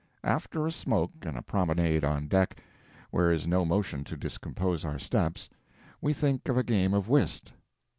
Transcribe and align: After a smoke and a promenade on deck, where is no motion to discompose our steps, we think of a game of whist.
After 0.23 0.65
a 0.65 0.71
smoke 0.71 1.11
and 1.21 1.37
a 1.37 1.43
promenade 1.43 2.03
on 2.03 2.25
deck, 2.27 2.57
where 3.11 3.31
is 3.31 3.45
no 3.45 3.63
motion 3.65 4.03
to 4.05 4.17
discompose 4.17 4.83
our 4.83 4.97
steps, 4.97 5.47
we 6.01 6.11
think 6.11 6.49
of 6.49 6.57
a 6.57 6.63
game 6.63 6.95
of 6.95 7.07
whist. 7.07 7.53